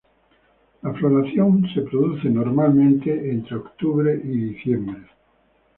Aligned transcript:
La 0.81 0.93
floración 0.93 1.63
se 1.75 1.81
produce 1.81 2.27
normalmente 2.27 3.29
entre 3.29 3.57
octubre 3.57 4.19
y 4.23 4.29
diciembre. 4.51 4.97